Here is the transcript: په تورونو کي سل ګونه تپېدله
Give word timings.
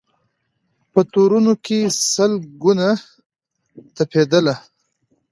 په 0.91 0.99
تورونو 1.11 1.53
کي 1.65 1.79
سل 2.13 2.31
ګونه 2.61 2.89
تپېدله 3.95 4.55